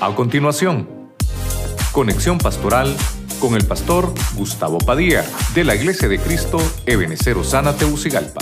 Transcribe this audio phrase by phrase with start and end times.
[0.00, 1.12] A continuación,
[1.90, 2.96] conexión pastoral
[3.40, 5.24] con el pastor Gustavo Padilla
[5.56, 8.38] de la Iglesia de Cristo Ebenecer Osana Teucigalpa.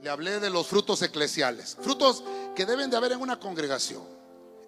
[0.00, 2.24] Le hablé de los frutos eclesiales, frutos
[2.54, 4.04] que deben de haber en una congregación.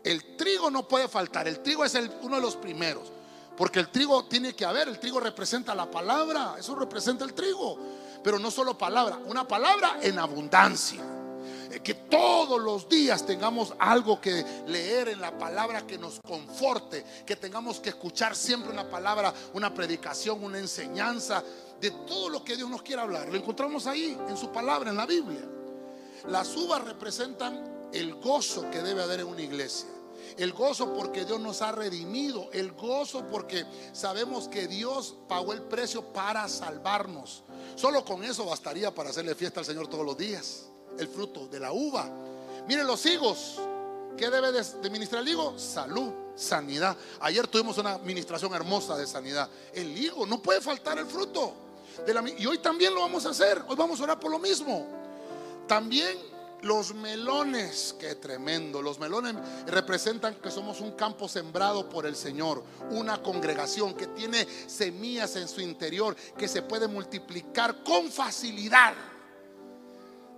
[0.04, 3.10] El trigo no puede faltar, el trigo es uno de los primeros,
[3.58, 7.76] porque el trigo tiene que haber, el trigo representa la palabra, eso representa el trigo,
[8.22, 11.02] pero no solo palabra, una palabra en abundancia.
[11.72, 17.04] Eh, Que todos los días tengamos algo que leer en la palabra que nos conforte,
[17.26, 21.42] que tengamos que escuchar siempre una palabra, una predicación, una enseñanza
[21.80, 23.28] de todo lo que Dios nos quiere hablar.
[23.28, 25.42] Lo encontramos ahí en su palabra, en la Biblia.
[26.28, 29.97] Las uvas representan el gozo que debe haber en una iglesia.
[30.38, 32.48] El gozo porque Dios nos ha redimido.
[32.52, 37.42] El gozo porque sabemos que Dios pagó el precio para salvarnos.
[37.74, 40.66] Solo con eso bastaría para hacerle fiesta al Señor todos los días.
[40.96, 42.08] El fruto de la uva.
[42.68, 43.58] Miren los higos.
[44.16, 45.58] ¿Qué debe de, ministrar el higo?
[45.58, 46.96] Salud, sanidad.
[47.20, 49.48] Ayer tuvimos una administración hermosa de sanidad.
[49.72, 51.52] El higo, no puede faltar el fruto.
[52.06, 53.62] De la y hoy también lo vamos a hacer.
[53.66, 54.86] Hoy vamos a orar por lo mismo.
[55.66, 56.16] También
[56.62, 58.82] los melones, qué tremendo.
[58.82, 64.46] Los melones representan que somos un campo sembrado por el Señor, una congregación que tiene
[64.66, 68.94] semillas en su interior que se puede multiplicar con facilidad.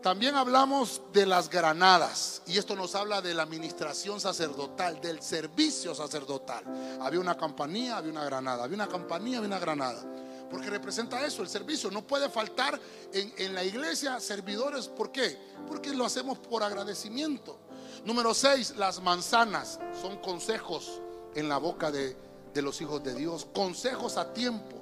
[0.02, 5.94] También hablamos de las granadas y esto nos habla de la administración sacerdotal, del servicio
[5.94, 6.64] sacerdotal.
[7.02, 10.02] Había una campanilla, había una granada, había una campanilla, había una granada.
[10.50, 11.90] Porque representa eso, el servicio.
[11.90, 12.78] No puede faltar
[13.12, 14.88] en, en la iglesia servidores.
[14.88, 15.38] ¿Por qué?
[15.68, 17.58] Porque lo hacemos por agradecimiento.
[18.04, 21.00] Número seis, las manzanas son consejos
[21.34, 22.16] en la boca de,
[22.52, 23.46] de los hijos de Dios.
[23.54, 24.76] Consejos a tiempo.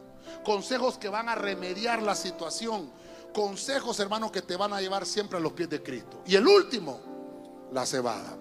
[0.45, 2.91] Consejos que van a remediar la situación.
[3.35, 6.23] Consejos, hermanos, que te van a llevar siempre a los pies de Cristo.
[6.27, 8.37] Y el último, la cebada.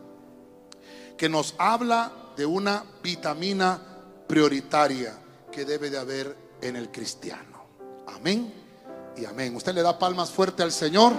[1.17, 3.81] Que nos habla de una vitamina
[4.27, 5.19] prioritaria
[5.51, 7.66] que debe de haber en el cristiano.
[8.07, 8.53] Amén
[9.16, 9.56] y amén.
[9.56, 11.13] Usted le da palmas fuerte al Señor.